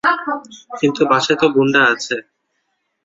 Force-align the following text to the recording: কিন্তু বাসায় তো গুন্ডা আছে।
কিন্তু 0.79 1.01
বাসায় 1.11 1.37
তো 1.37 1.47
গুন্ডা 1.55 1.81
আছে। 1.93 2.15